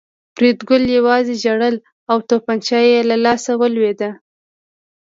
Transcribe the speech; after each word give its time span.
فریدګل 0.35 0.83
یوازې 0.97 1.33
ژړل 1.43 1.75
او 2.11 2.17
توپانچه 2.29 2.79
یې 2.91 2.99
له 3.09 3.15
لاسه 3.25 3.51
ولوېده 3.61 4.09